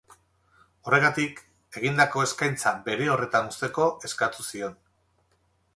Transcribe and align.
Horregatik, 0.87 1.43
egindako 1.81 2.23
eskaintza 2.29 2.73
bere 2.89 3.11
horretan 3.17 3.53
uzteko 3.53 3.91
eskatu 4.11 4.49
zion. 4.53 4.79